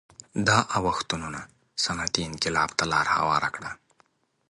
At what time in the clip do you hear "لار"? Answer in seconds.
2.91-3.07